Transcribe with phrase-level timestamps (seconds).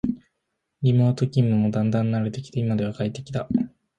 [0.81, 3.47] リモート勤務もだんだん慣れてきて今では快適だ